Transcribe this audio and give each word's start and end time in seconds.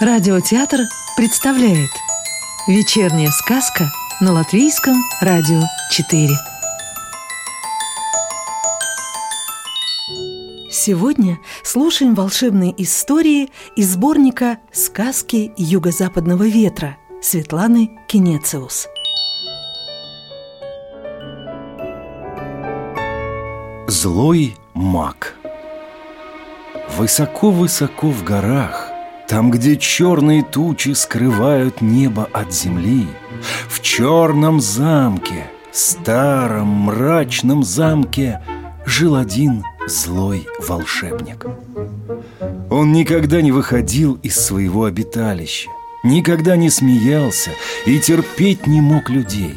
Радиотеатр 0.00 0.82
представляет 1.16 1.90
Вечерняя 2.68 3.30
сказка 3.30 3.90
на 4.20 4.30
Латвийском 4.32 4.94
радио 5.20 5.60
4 5.90 6.28
Сегодня 10.70 11.40
слушаем 11.64 12.14
волшебные 12.14 12.80
истории 12.80 13.50
из 13.74 13.94
сборника 13.94 14.58
«Сказки 14.70 15.52
юго-западного 15.56 16.46
ветра» 16.46 16.96
Светланы 17.20 17.98
Кенециус. 18.06 18.86
Злой 23.88 24.56
маг 24.74 25.34
Высоко-высоко 26.96 28.10
в 28.10 28.22
горах 28.22 28.87
там, 29.28 29.50
где 29.50 29.76
черные 29.76 30.42
тучи 30.42 30.94
скрывают 30.94 31.82
небо 31.82 32.28
от 32.32 32.52
земли, 32.52 33.06
В 33.68 33.80
черном 33.80 34.60
замке, 34.60 35.46
старом 35.70 36.68
мрачном 36.68 37.62
замке 37.62 38.42
Жил 38.86 39.16
один 39.16 39.64
злой 39.86 40.46
волшебник. 40.66 41.44
Он 42.70 42.92
никогда 42.92 43.42
не 43.42 43.52
выходил 43.52 44.18
из 44.22 44.36
своего 44.36 44.84
обиталища, 44.84 45.68
Никогда 46.02 46.56
не 46.56 46.70
смеялся 46.70 47.50
и 47.84 47.98
терпеть 47.98 48.66
не 48.66 48.80
мог 48.80 49.10
людей, 49.10 49.54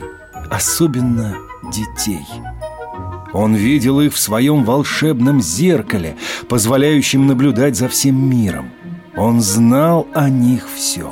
Особенно 0.49 1.37
детей– 1.71 2.25
он 3.33 3.55
видел 3.55 4.01
их 4.01 4.13
в 4.13 4.19
своем 4.19 4.65
волшебном 4.65 5.41
зеркале, 5.41 6.17
позволяющем 6.49 7.27
наблюдать 7.27 7.77
за 7.77 7.87
всем 7.87 8.29
миром. 8.29 8.71
Он 9.15 9.41
знал 9.41 10.07
о 10.13 10.29
них 10.29 10.67
все. 10.73 11.11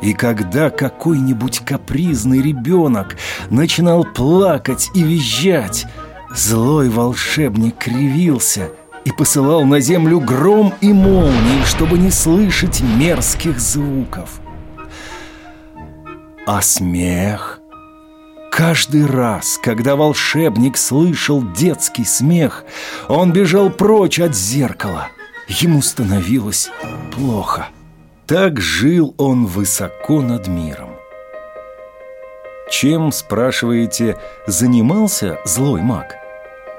И 0.00 0.14
когда 0.14 0.70
какой-нибудь 0.70 1.60
капризный 1.60 2.42
ребенок 2.42 3.16
начинал 3.50 4.04
плакать 4.04 4.90
и 4.94 5.02
визжать, 5.02 5.86
злой 6.34 6.88
волшебник 6.88 7.78
кривился 7.78 8.70
и 9.04 9.12
посылал 9.12 9.64
на 9.64 9.78
землю 9.78 10.18
гром 10.18 10.74
и 10.80 10.92
молнии, 10.92 11.64
чтобы 11.64 11.98
не 11.98 12.10
слышать 12.10 12.80
мерзких 12.80 13.58
звуков. 13.60 14.40
А 16.46 16.60
смех... 16.60 17.58
Каждый 18.50 19.06
раз, 19.06 19.58
когда 19.62 19.96
волшебник 19.96 20.76
слышал 20.76 21.42
детский 21.42 22.04
смех, 22.04 22.66
он 23.08 23.32
бежал 23.32 23.70
прочь 23.70 24.20
от 24.20 24.36
зеркала– 24.36 25.08
Ему 25.60 25.82
становилось 25.82 26.70
плохо. 27.10 27.66
Так 28.26 28.58
жил 28.58 29.14
он 29.18 29.44
высоко 29.44 30.22
над 30.22 30.48
миром. 30.48 30.96
Чем, 32.70 33.12
спрашиваете, 33.12 34.16
занимался 34.46 35.38
злой 35.44 35.82
маг? 35.82 36.16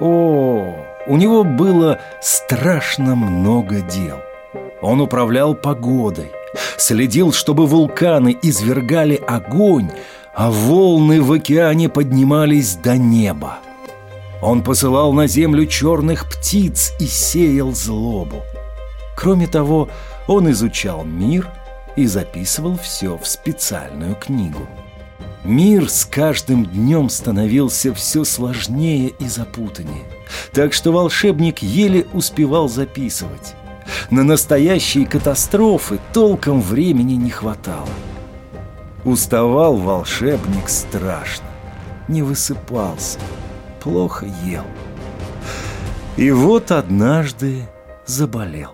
О, 0.00 0.74
у 1.06 1.16
него 1.16 1.44
было 1.44 2.00
страшно 2.20 3.14
много 3.14 3.80
дел. 3.80 4.18
Он 4.82 5.00
управлял 5.00 5.54
погодой, 5.54 6.32
следил, 6.76 7.32
чтобы 7.32 7.66
вулканы 7.66 8.36
извергали 8.42 9.14
огонь, 9.14 9.92
а 10.34 10.50
волны 10.50 11.22
в 11.22 11.30
океане 11.30 11.88
поднимались 11.88 12.74
до 12.74 12.96
неба. 12.96 13.58
Он 14.42 14.64
посылал 14.64 15.12
на 15.12 15.28
землю 15.28 15.64
черных 15.66 16.28
птиц 16.28 16.92
и 16.98 17.06
сеял 17.06 17.72
злобу. 17.72 18.42
Кроме 19.16 19.46
того, 19.46 19.88
он 20.26 20.50
изучал 20.50 21.04
мир 21.04 21.48
и 21.96 22.06
записывал 22.06 22.76
все 22.76 23.16
в 23.16 23.26
специальную 23.26 24.16
книгу. 24.16 24.66
Мир 25.44 25.90
с 25.90 26.06
каждым 26.06 26.64
днем 26.64 27.10
становился 27.10 27.92
все 27.92 28.24
сложнее 28.24 29.12
и 29.18 29.28
запутаннее, 29.28 30.04
так 30.52 30.72
что 30.72 30.90
волшебник 30.90 31.58
еле 31.58 32.06
успевал 32.14 32.68
записывать. 32.68 33.54
На 34.10 34.24
настоящие 34.24 35.06
катастрофы 35.06 36.00
толком 36.14 36.62
времени 36.62 37.14
не 37.14 37.30
хватало. 37.30 37.88
Уставал 39.04 39.76
волшебник 39.76 40.70
страшно, 40.70 41.46
не 42.08 42.22
высыпался, 42.22 43.18
плохо 43.82 44.26
ел. 44.44 44.64
И 46.16 46.30
вот 46.30 46.70
однажды 46.70 47.68
заболел. 48.06 48.73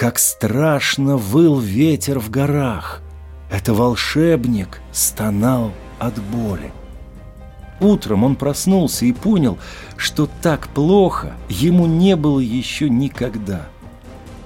Как 0.00 0.18
страшно 0.18 1.18
выл 1.18 1.58
ветер 1.58 2.20
в 2.20 2.30
горах. 2.30 3.02
Это 3.50 3.74
волшебник 3.74 4.80
стонал 4.92 5.72
от 5.98 6.18
боли. 6.22 6.72
Утром 7.80 8.24
он 8.24 8.36
проснулся 8.36 9.04
и 9.04 9.12
понял, 9.12 9.58
что 9.98 10.26
так 10.40 10.68
плохо 10.68 11.34
ему 11.50 11.84
не 11.84 12.16
было 12.16 12.40
еще 12.40 12.88
никогда. 12.88 13.68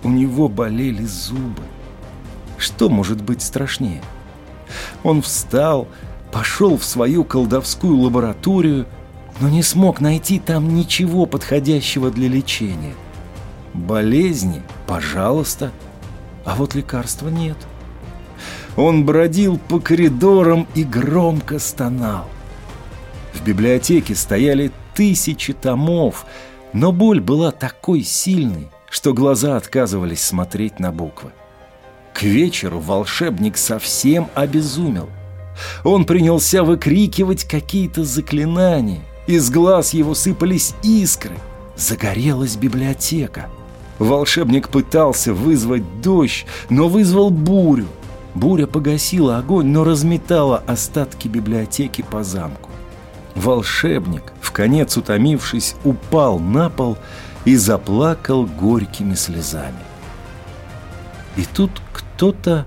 У 0.03 0.09
него 0.09 0.49
болели 0.49 1.05
зубы. 1.05 1.63
Что 2.59 2.89
может 2.89 3.23
быть 3.23 3.41
страшнее? 3.41 4.03
Он 5.05 5.23
встал, 5.23 5.87
пошел 6.33 6.77
в 6.77 6.85
свою 6.85 7.23
колдовскую 7.23 7.97
лабораторию, 7.97 8.87
но 9.39 9.49
не 9.49 9.63
смог 9.63 10.01
найти 10.01 10.41
там 10.41 10.75
ничего 10.75 11.27
подходящего 11.27 12.11
для 12.11 12.27
лечения. 12.27 12.95
Болезни, 13.75 14.63
пожалуйста, 14.87 15.73
а 16.45 16.55
вот 16.55 16.75
лекарства 16.75 17.29
нет. 17.29 17.57
Он 18.77 19.05
бродил 19.05 19.59
по 19.59 19.81
коридорам 19.81 20.67
и 20.75 20.85
громко 20.85 21.59
стонал. 21.59 22.27
В 23.33 23.45
библиотеке 23.45 24.15
стояли 24.15 24.71
тысячи 24.95 25.53
томов, 25.53 26.25
но 26.73 26.93
боль 26.93 27.21
была 27.21 27.51
такой 27.51 28.03
сильной, 28.03 28.69
что 28.89 29.13
глаза 29.13 29.57
отказывались 29.57 30.23
смотреть 30.23 30.79
на 30.79 30.93
буквы. 30.93 31.31
К 32.13 32.23
вечеру 32.23 32.79
волшебник 32.79 33.57
совсем 33.57 34.29
обезумел. 34.35 35.09
Он 35.83 36.05
принялся 36.05 36.63
выкрикивать 36.63 37.45
какие-то 37.45 38.05
заклинания. 38.05 39.03
Из 39.27 39.51
глаз 39.51 39.95
его 39.95 40.15
сыпались 40.15 40.75
искры. 40.83 41.37
Загорелась 41.77 42.57
библиотека. 42.57 43.49
Волшебник 43.99 44.69
пытался 44.69 45.33
вызвать 45.33 46.01
дождь, 46.01 46.47
но 46.69 46.89
вызвал 46.89 47.31
бурю. 47.31 47.87
Буря 48.35 48.67
погасила 48.67 49.39
огонь, 49.39 49.67
но 49.67 49.85
разметала 49.85 50.63
остатки 50.67 51.29
библиотеки 51.29 52.03
по 52.03 52.25
замку. 52.25 52.71
Волшебник, 53.37 54.33
в 54.41 54.51
конец 54.53 54.97
утомившись, 54.97 55.77
упал 55.85 56.39
на 56.39 56.69
пол 56.71 56.99
и 57.45 57.57
заплакал 57.57 58.47
горькими 58.47 59.15
слезами. 59.15 59.79
И 61.37 61.45
тут 61.45 61.71
кто-то 61.93 62.67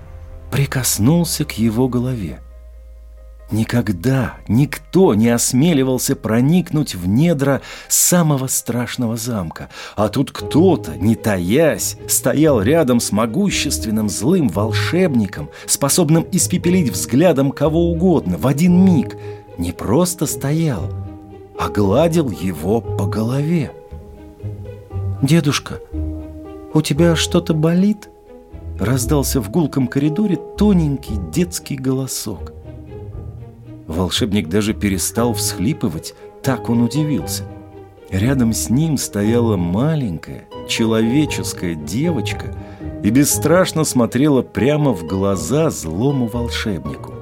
прикоснулся 0.50 1.44
к 1.44 1.52
его 1.52 1.88
голове. 1.88 2.40
Никогда 3.50 4.34
никто 4.46 5.14
не 5.14 5.30
осмеливался 5.30 6.14
проникнуть 6.14 6.94
в 6.94 7.08
недра 7.08 7.62
самого 7.88 8.46
страшного 8.46 9.16
замка. 9.16 9.70
А 9.96 10.08
тут 10.08 10.32
кто-то, 10.32 10.96
не 10.96 11.16
таясь, 11.16 11.96
стоял 12.08 12.60
рядом 12.60 13.00
с 13.00 13.10
могущественным 13.10 14.10
злым 14.10 14.48
волшебником, 14.48 15.48
способным 15.66 16.26
испепелить 16.30 16.90
взглядом 16.90 17.50
кого 17.50 17.90
угодно 17.90 18.36
в 18.36 18.46
один 18.46 18.84
миг. 18.84 19.16
Не 19.56 19.72
просто 19.72 20.26
стоял, 20.26 20.92
а 21.58 21.70
гладил 21.70 22.30
его 22.30 22.82
по 22.82 23.06
голове. 23.06 23.72
«Дедушка, 25.22 25.80
у 26.74 26.82
тебя 26.82 27.16
что-то 27.16 27.54
болит?» 27.54 28.10
Раздался 28.78 29.40
в 29.40 29.50
гулком 29.50 29.88
коридоре 29.88 30.36
тоненький 30.36 31.16
детский 31.32 31.74
голосок. 31.74 32.52
Волшебник 33.98 34.48
даже 34.48 34.74
перестал 34.74 35.34
всхлипывать, 35.34 36.14
так 36.40 36.70
он 36.70 36.82
удивился. 36.82 37.42
Рядом 38.10 38.52
с 38.52 38.70
ним 38.70 38.96
стояла 38.96 39.56
маленькая, 39.56 40.44
человеческая 40.68 41.74
девочка 41.74 42.54
и 43.02 43.10
бесстрашно 43.10 43.82
смотрела 43.82 44.42
прямо 44.42 44.92
в 44.92 45.04
глаза 45.04 45.70
злому 45.70 46.28
волшебнику. 46.28 47.12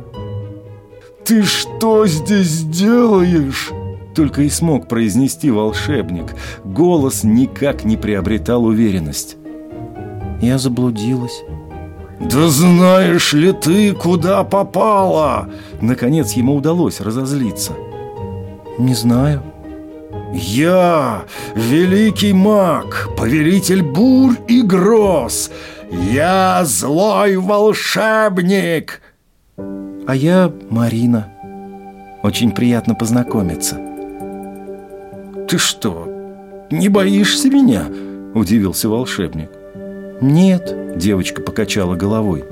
«Ты 1.25 1.45
что 1.45 2.07
здесь 2.07 2.63
делаешь?» 2.65 3.73
Только 4.15 4.43
и 4.43 4.51
смог 4.51 4.87
произнести 4.87 5.51
волшебник. 5.51 6.35
Голос 6.63 7.25
никак 7.25 7.87
не 7.87 7.97
приобретал 7.97 8.67
уверенность. 8.67 9.39
«Я 10.43 10.59
заблудилась», 10.59 11.43
«Да 12.21 12.49
знаешь 12.49 13.33
ли 13.35 13.53
ты, 13.53 13.93
куда 13.93 14.43
попала?» 14.45 15.51
Наконец 15.81 16.33
ему 16.33 16.57
удалось 16.57 17.01
разозлиться. 17.01 17.73
«Не 18.79 18.95
знаю». 18.95 19.43
«Я, 20.33 21.25
великий 21.55 22.33
маг, 22.33 23.09
повелитель 23.17 23.83
бурь 23.83 24.37
и 24.49 24.63
гроз, 24.63 25.51
Я 25.91 26.63
злой 26.65 27.37
волшебник!» 27.37 29.03
«А 30.07 30.15
я 30.15 30.53
Марина. 30.71 31.29
Очень 32.23 32.51
приятно 32.51 32.95
познакомиться». 32.95 33.79
«Ты 35.49 35.59
что, 35.59 36.09
не 36.71 36.89
боишься 36.89 37.49
меня?»– 37.49 37.87
удивился 38.35 38.89
волшебник. 38.89 39.51
«Нет»,– 40.21 40.75
девочка 40.97 41.43
покачала 41.43 41.95
головой. 41.95 42.45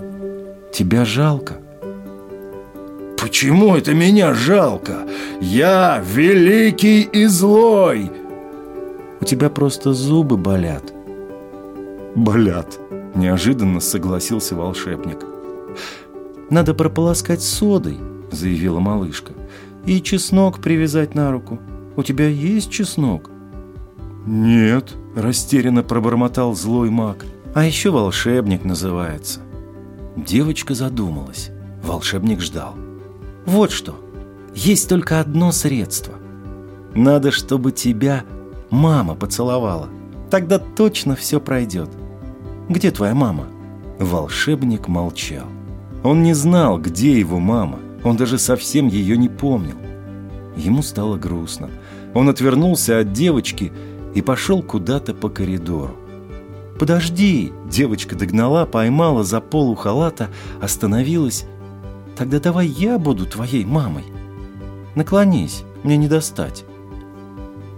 «Тебя 0.72 1.04
жалко». 1.04 1.54
«Почему 3.18 3.74
это 3.74 3.94
меня 3.94 4.34
жалко? 4.34 5.06
Я 5.40 6.02
великий 6.06 7.02
и 7.02 7.24
злой!» 7.24 8.10
«У 9.20 9.24
тебя 9.24 9.48
просто 9.48 9.94
зубы 9.94 10.36
болят». 10.36 10.92
«Болят»,– 12.14 12.78
неожиданно 13.14 13.80
согласился 13.80 14.54
волшебник. 14.54 15.24
«Надо 16.50 16.74
прополоскать 16.74 17.42
содой»,– 17.42 17.98
заявила 18.30 18.78
малышка. 18.78 19.32
«И 19.86 20.02
чеснок 20.02 20.60
привязать 20.60 21.14
на 21.14 21.32
руку. 21.32 21.58
У 21.96 22.02
тебя 22.02 22.28
есть 22.28 22.70
чеснок?» 22.70 23.30
«Нет»,– 24.26 24.94
растерянно 25.16 25.82
пробормотал 25.82 26.54
злой 26.54 26.90
маг. 26.90 27.24
«А 27.54 27.64
еще 27.64 27.90
волшебник 27.90 28.64
называется». 28.64 29.40
Девочка 30.16 30.74
задумалась. 30.74 31.50
Волшебник 31.84 32.40
ждал. 32.40 32.74
«Вот 33.46 33.70
что. 33.70 33.94
Есть 34.54 34.88
только 34.88 35.20
одно 35.20 35.52
средство. 35.52 36.14
Надо, 36.96 37.30
чтобы 37.30 37.70
тебя 37.70 38.24
мама 38.70 39.14
поцеловала. 39.14 39.88
Тогда 40.30 40.58
точно 40.58 41.14
все 41.14 41.40
пройдет. 41.40 41.90
Где 42.68 42.90
твоя 42.90 43.14
мама?» 43.14 43.46
Волшебник 44.00 44.88
молчал. 44.88 45.46
Он 46.02 46.24
не 46.24 46.34
знал, 46.34 46.78
где 46.78 47.16
его 47.18 47.38
мама. 47.38 47.78
Он 48.02 48.16
даже 48.16 48.38
совсем 48.38 48.88
ее 48.88 49.16
не 49.16 49.28
помнил. 49.28 49.76
Ему 50.56 50.82
стало 50.82 51.16
грустно. 51.16 51.70
Он 52.14 52.28
отвернулся 52.28 52.98
от 52.98 53.12
девочки 53.12 53.72
и 54.12 54.22
пошел 54.22 54.60
куда-то 54.60 55.14
по 55.14 55.28
коридору. 55.28 55.96
«Подожди!»– 56.78 57.52
девочка 57.70 58.16
догнала, 58.16 58.66
поймала 58.66 59.22
за 59.22 59.40
полу 59.40 59.74
халата, 59.74 60.28
остановилась. 60.60 61.46
«Тогда 62.16 62.40
давай 62.40 62.66
я 62.66 62.98
буду 62.98 63.26
твоей 63.26 63.64
мамой. 63.64 64.04
Наклонись, 64.94 65.64
мне 65.82 65.96
не 65.96 66.08
достать». 66.08 66.64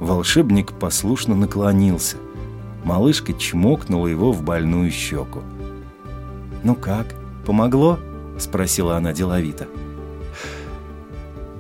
Волшебник 0.01 0.73
послушно 0.73 1.35
наклонился. 1.35 2.17
Малышка 2.85 3.33
чмокнула 3.33 4.07
его 4.07 4.33
в 4.33 4.43
больную 4.43 4.91
щеку. 4.91 5.41
«Ну 6.63 6.75
как, 6.75 7.15
помогло?»– 7.45 7.99
спросила 8.39 8.97
она 8.97 9.13
деловито. 9.13 9.67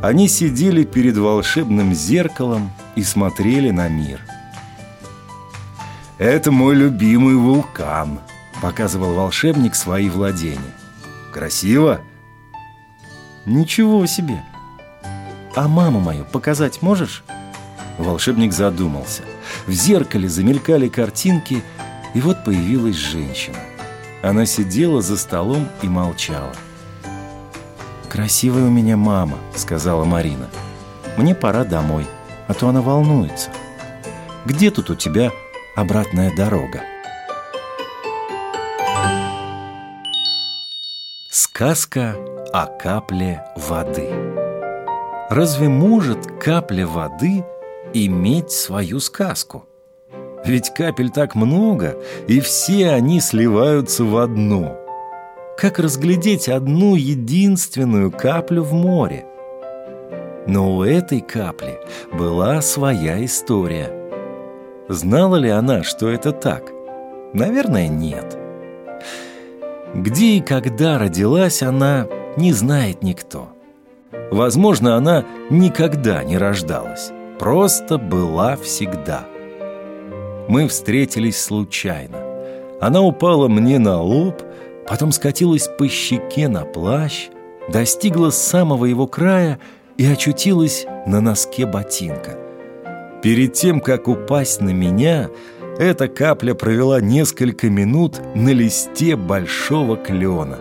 Они 0.02 0.28
сидели 0.28 0.84
перед 0.84 1.16
волшебным 1.16 1.94
зеркалом 1.94 2.70
и 2.94 3.02
смотрели 3.02 3.70
на 3.70 3.88
мир. 3.88 4.20
«Это 6.18 6.50
мой 6.50 6.74
любимый 6.74 7.34
вулкан»,– 7.34 8.20
показывал 8.62 9.12
волшебник 9.12 9.74
свои 9.74 10.08
владения. 10.08 10.74
«Красиво?» 11.30 12.00
«Ничего 13.44 14.06
себе! 14.06 14.42
А 15.54 15.68
маму 15.68 16.00
мою 16.00 16.24
показать 16.24 16.80
можешь?» 16.80 17.22
Волшебник 17.98 18.54
задумался. 18.54 19.22
В 19.66 19.72
зеркале 19.72 20.28
замелькали 20.28 20.88
картинки, 20.88 21.62
и 22.14 22.20
вот 22.20 22.44
появилась 22.44 22.96
женщина. 22.96 23.58
Она 24.22 24.46
сидела 24.46 25.02
за 25.02 25.18
столом 25.18 25.68
и 25.82 25.88
молчала. 25.88 26.52
«Красивая 28.08 28.64
у 28.64 28.70
меня 28.70 28.96
мама»,— 28.96 29.36
сказала 29.54 30.04
Марина. 30.04 30.48
«Мне 31.18 31.34
пора 31.34 31.64
домой, 31.64 32.06
а 32.48 32.54
то 32.54 32.68
она 32.70 32.80
волнуется. 32.80 33.50
Где 34.46 34.70
тут 34.70 34.88
у 34.90 34.94
тебя 34.94 35.30
обратная 35.76 36.34
дорога?» 36.34 36.82
Сказка 41.30 42.16
о 42.52 42.66
капле 42.66 43.44
воды. 43.56 44.08
Разве 45.30 45.68
может 45.68 46.26
капля 46.40 46.86
воды 46.86 47.44
иметь 47.94 48.50
свою 48.50 49.00
сказку? 49.00 49.64
Ведь 50.44 50.70
капель 50.70 51.10
так 51.10 51.34
много, 51.34 51.96
и 52.28 52.40
все 52.40 52.90
они 52.90 53.20
сливаются 53.20 54.04
в 54.04 54.16
одно— 54.16 54.76
как 55.56 55.78
разглядеть 55.78 56.50
одну 56.50 56.96
единственную 56.96 58.10
каплю 58.10 58.62
в 58.62 58.74
море? 58.74 59.24
Но 60.46 60.76
у 60.76 60.82
этой 60.82 61.22
капли 61.22 61.80
была 62.12 62.60
своя 62.60 63.24
история. 63.24 64.05
Знала 64.88 65.36
ли 65.36 65.50
она, 65.50 65.82
что 65.82 66.08
это 66.08 66.32
так? 66.32 66.70
Наверное, 67.32 67.88
нет. 67.88 68.38
Где 69.94 70.36
и 70.36 70.40
когда 70.40 70.98
родилась 70.98 71.62
она, 71.62 72.06
не 72.36 72.52
знает 72.52 73.02
никто. 73.02 73.48
Возможно, 74.30 74.96
она 74.96 75.24
никогда 75.50 76.22
не 76.22 76.38
рождалась, 76.38 77.10
просто 77.38 77.98
была 77.98 78.56
всегда. 78.56 79.24
Мы 80.48 80.68
встретились 80.68 81.42
случайно. 81.42 82.18
Она 82.80 83.02
упала 83.02 83.48
мне 83.48 83.78
на 83.78 84.00
лоб, 84.00 84.42
потом 84.88 85.10
скатилась 85.10 85.68
по 85.78 85.88
щеке 85.88 86.48
на 86.48 86.64
плащ, 86.64 87.28
достигла 87.68 88.30
самого 88.30 88.84
его 88.84 89.06
края 89.06 89.58
и 89.96 90.06
очутилась 90.06 90.86
на 91.06 91.20
носке 91.20 91.66
ботинка. 91.66 92.45
Перед 93.26 93.54
тем, 93.54 93.80
как 93.80 94.06
упасть 94.06 94.60
на 94.60 94.70
меня, 94.70 95.30
эта 95.80 96.06
капля 96.06 96.54
провела 96.54 97.00
несколько 97.00 97.68
минут 97.68 98.20
на 98.36 98.50
листе 98.50 99.16
большого 99.16 99.96
клена. 99.96 100.60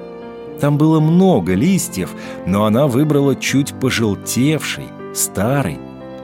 Там 0.60 0.80
было 0.80 1.00
много 1.00 1.54
листьев, 1.54 2.10
но 2.48 2.66
она 2.66 2.88
выбрала 2.88 3.36
чуть 3.36 3.80
пожелтевший, 3.80 4.86
старый, 5.14 5.78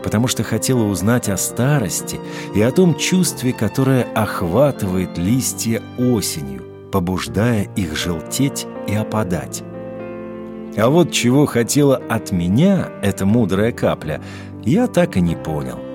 потому 0.04 0.28
что 0.28 0.42
хотела 0.42 0.82
узнать 0.86 1.30
о 1.30 1.38
старости 1.38 2.20
и 2.56 2.62
о 2.64 2.72
том 2.72 2.96
чувстве, 2.96 3.54
которое 3.54 4.02
охватывает 4.16 5.20
листья 5.20 5.80
осенью 6.00 6.64
побуждая 6.92 7.68
их 7.76 7.96
желтеть 7.96 8.66
и 8.88 8.96
опадать. 8.96 9.62
А 10.76 10.90
вот 10.90 11.12
чего 11.12 11.46
хотела 11.46 11.98
от 11.98 12.32
меня 12.32 12.90
эта 13.04 13.28
мудрая 13.28 13.72
капля, 13.72 14.24
я 14.64 14.88
так 14.88 15.18
и 15.18 15.22
не 15.22 15.36
понял. 15.36 15.91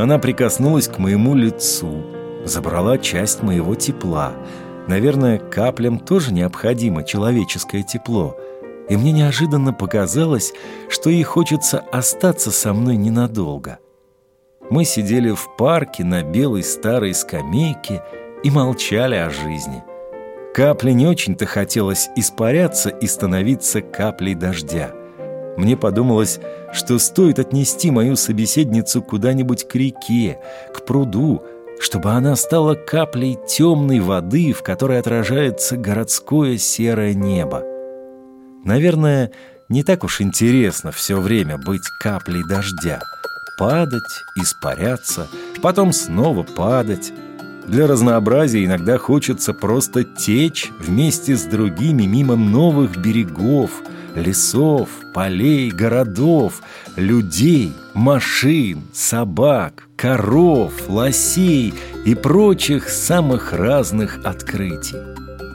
Она 0.00 0.18
прикоснулась 0.18 0.86
к 0.86 0.98
моему 0.98 1.34
лицу, 1.34 2.04
забрала 2.44 2.98
часть 2.98 3.42
моего 3.42 3.74
тепла. 3.74 4.32
Наверное, 4.86 5.38
каплям 5.38 5.98
тоже 5.98 6.32
необходимо 6.32 7.02
человеческое 7.02 7.82
тепло. 7.82 8.36
И 8.88 8.96
мне 8.96 9.10
неожиданно 9.12 9.72
показалось, 9.72 10.54
что 10.88 11.10
ей 11.10 11.24
хочется 11.24 11.80
остаться 11.92 12.50
со 12.52 12.72
мной 12.72 12.96
ненадолго. 12.96 13.80
Мы 14.70 14.84
сидели 14.84 15.32
в 15.32 15.48
парке 15.58 16.04
на 16.04 16.22
белой 16.22 16.62
старой 16.62 17.12
скамейке 17.12 18.02
и 18.44 18.50
молчали 18.50 19.16
о 19.16 19.30
жизни. 19.30 19.82
Капле 20.54 20.94
не 20.94 21.06
очень-то 21.06 21.44
хотелось 21.46 22.08
испаряться 22.14 22.90
и 22.90 23.06
становиться 23.06 23.80
каплей 23.80 24.34
дождя. 24.34 24.92
Мне 25.58 25.76
подумалось, 25.76 26.38
что 26.72 27.00
стоит 27.00 27.40
отнести 27.40 27.90
мою 27.90 28.14
собеседницу 28.14 29.02
куда-нибудь 29.02 29.66
к 29.66 29.74
реке, 29.74 30.38
к 30.72 30.84
пруду, 30.84 31.42
чтобы 31.80 32.12
она 32.12 32.36
стала 32.36 32.76
каплей 32.76 33.36
темной 33.48 33.98
воды, 33.98 34.52
в 34.52 34.62
которой 34.62 35.00
отражается 35.00 35.76
городское 35.76 36.58
серое 36.58 37.12
небо. 37.12 37.64
Наверное, 38.64 39.32
не 39.68 39.82
так 39.82 40.04
уж 40.04 40.20
интересно 40.20 40.92
все 40.92 41.20
время 41.20 41.58
быть 41.58 41.88
каплей 42.00 42.44
дождя. 42.48 43.00
Падать, 43.58 44.22
испаряться, 44.36 45.26
потом 45.60 45.92
снова 45.92 46.44
падать, 46.44 47.12
для 47.66 47.88
разнообразия 47.88 48.64
иногда 48.64 48.96
хочется 48.96 49.52
просто 49.52 50.04
течь 50.04 50.70
вместе 50.78 51.36
с 51.36 51.42
другими 51.42 52.04
мимо 52.04 52.36
новых 52.36 52.96
берегов, 52.96 53.82
лесов, 54.14 54.88
полей, 55.14 55.70
городов, 55.70 56.62
людей, 56.96 57.72
машин, 57.94 58.82
собак, 58.92 59.88
коров, 59.96 60.72
лосей 60.88 61.74
и 62.04 62.14
прочих 62.14 62.88
самых 62.88 63.52
разных 63.52 64.20
открытий. 64.24 64.98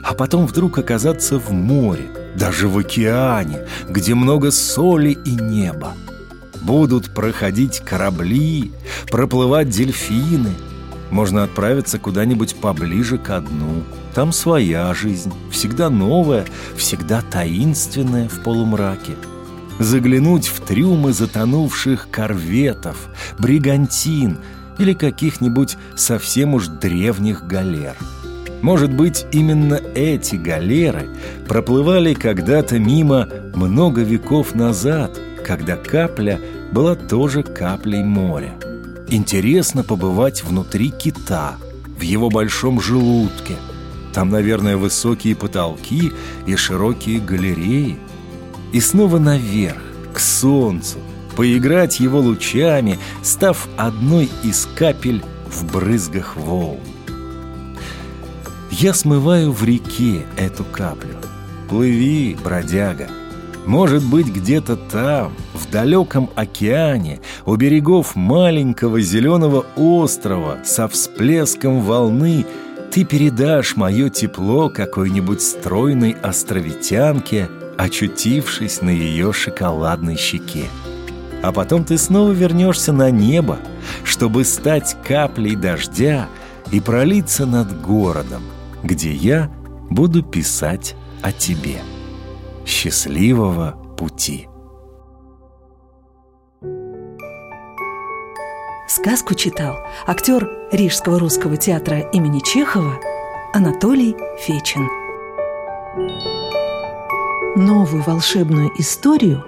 А 0.04 0.14
потом 0.14 0.46
вдруг 0.46 0.78
оказаться 0.78 1.40
в 1.40 1.52
море, 1.52 2.10
даже 2.36 2.68
в 2.68 2.78
океане, 2.78 3.68
где 3.90 4.16
много 4.16 4.52
соли 4.52 5.18
и 5.26 5.32
неба. 5.32 5.94
Будут 6.62 7.14
проходить 7.14 7.80
корабли, 7.80 8.72
проплывать 9.10 9.70
дельфины– 9.70 10.52
Можно 11.14 11.44
отправиться 11.44 12.00
куда-нибудь 12.00 12.56
поближе 12.56 13.20
к 13.20 13.40
дну. 13.40 13.84
Там 14.16 14.32
своя 14.32 14.92
жизнь, 14.96 15.32
всегда 15.52 15.92
новая, 15.92 16.44
всегда 16.76 17.22
таинственная 17.22 18.28
в 18.28 18.42
полумраке. 18.42 19.14
Заглянуть 19.78 20.48
в 20.48 20.60
трюмы 20.62 21.14
затонувших 21.14 22.10
корветов, 22.10 23.10
бригантин 23.38 24.40
или 24.80 24.94
каких-нибудь 24.94 25.78
совсем 25.96 26.56
уж 26.56 26.68
древних 26.68 27.46
галер. 27.46 27.96
Может 28.64 28.92
быть, 28.92 29.28
именно 29.32 29.80
эти 29.94 30.36
галеры 30.36 31.10
проплывали 31.48 32.16
когда-то 32.16 32.80
мимо 32.80 33.30
много 33.54 34.02
веков 34.02 34.56
назад, 34.56 35.20
когда 35.46 35.76
капля 35.76 36.40
была 36.72 36.96
тоже 36.96 37.44
каплей 37.44 38.04
моря. 38.04 38.56
Интересно 39.14 39.84
побывать 39.84 40.44
внутри 40.44 40.90
кита, 40.90 41.58
в 42.00 42.02
его 42.02 42.32
большом 42.32 42.82
желудке. 42.82 43.58
Там, 44.12 44.32
наверное, 44.32 44.76
высокие 44.76 45.36
потолки 45.36 46.12
и 46.48 46.56
широкие 46.56 47.20
галереи. 47.20 48.00
И 48.72 48.80
снова 48.80 49.20
наверх, 49.20 49.78
к 50.16 50.20
солнцу, 50.20 50.98
поиграть 51.36 52.00
его 52.00 52.20
лучами, 52.22 52.98
став 53.22 53.68
одной 53.78 54.32
из 54.44 54.68
капель 54.76 55.24
в 55.46 55.72
брызгах 55.72 56.36
волн. 56.36 56.80
Я 58.72 58.96
смываю 58.96 59.52
в 59.52 59.64
реке 59.64 60.26
эту 60.38 60.64
каплю. 60.64 61.18
Плыви, 61.70 62.36
бродяга. 62.44 63.10
Может 63.66 64.04
быть, 64.04 64.28
где-то 64.28 64.76
там, 64.76 65.34
в 65.54 65.72
далеком 65.72 66.30
океане, 66.36 67.22
у 67.46 67.56
берегов 67.56 68.16
маленького 68.16 69.00
зеленого 69.00 69.66
острова 69.76 70.58
со 70.64 70.88
всплеском 70.88 71.82
волны 71.82 72.46
ты 72.92 73.06
передашь 73.06 73.76
мое 73.76 74.10
тепло 74.10 74.70
какой-нибудь 74.70 75.42
стройной 75.42 76.12
островитянке, 76.12 77.50
очутившись 77.78 78.82
на 78.82 78.92
ее 78.92 79.34
шоколадной 79.34 80.18
щеке. 80.18 80.66
А 81.42 81.52
потом 81.52 81.86
ты 81.86 81.98
снова 81.98 82.32
вернешься 82.32 82.94
на 82.94 83.10
небо, 83.10 83.58
чтобы 84.04 84.46
стать 84.46 84.96
каплей 85.08 85.56
дождя 85.56 86.28
и 86.72 86.80
пролиться 86.80 87.46
над 87.46 87.82
городом, 87.82 88.44
где 88.84 89.12
я 89.12 89.50
буду 89.90 90.22
писать 90.22 90.96
о 91.22 91.32
тебе. 91.32 91.82
Счастливого 92.66 93.96
пути! 93.98 94.48
Сказку 98.88 99.34
читал 99.34 99.76
актер 100.08 100.50
Рижского 100.72 101.20
русского 101.20 101.58
театра 101.58 102.00
имени 102.12 102.40
Чехова 102.40 103.00
Анатолий 103.54 104.16
Фечин. 104.40 104.88
Новую 107.56 108.04
волшебную 108.04 108.72
историю 108.80 109.44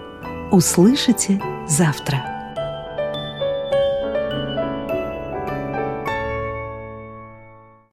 услышите 0.51 1.41
завтра. 1.67 2.34